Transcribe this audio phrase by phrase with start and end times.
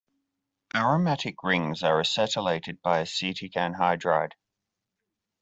[0.75, 4.31] Aromatic rings are acetylated by acetic anhydride.